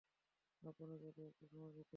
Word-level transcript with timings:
আপনি 0.63 0.97
যদি 0.97 1.21
একটু 1.21 1.45
সময় 1.47 1.71
দিতেন। 1.71 1.89